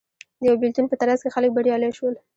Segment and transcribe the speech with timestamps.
[0.39, 2.13] د یوه بېلتون په ترڅ کې خلک بریالي شول